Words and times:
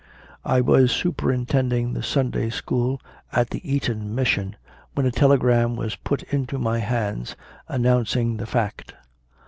I 0.43 0.61
was 0.61 0.91
superintending 0.91 1.93
the 1.93 2.01
Sunday 2.01 2.49
school 2.49 2.99
at 3.31 3.51
the 3.51 3.61
Eton 3.71 4.15
Mission 4.15 4.55
when 4.95 5.05
a 5.05 5.11
telegram 5.11 5.75
was 5.75 5.95
put 5.95 6.23
into 6.23 6.57
my 6.57 6.79
hands 6.79 7.35
announcing 7.69 8.37
the 8.37 8.47
fact. 8.47 8.95